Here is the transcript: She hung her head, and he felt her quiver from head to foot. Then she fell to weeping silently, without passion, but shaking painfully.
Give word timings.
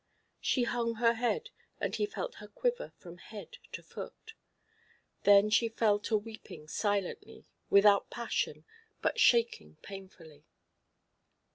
She 0.39 0.63
hung 0.63 0.95
her 0.95 1.13
head, 1.13 1.51
and 1.79 1.95
he 1.95 2.07
felt 2.07 2.37
her 2.41 2.47
quiver 2.47 2.91
from 2.97 3.19
head 3.19 3.59
to 3.73 3.83
foot. 3.83 4.33
Then 5.25 5.51
she 5.51 5.69
fell 5.69 5.99
to 5.99 6.17
weeping 6.17 6.67
silently, 6.67 7.45
without 7.69 8.09
passion, 8.09 8.65
but 9.03 9.19
shaking 9.19 9.75
painfully. 9.83 10.47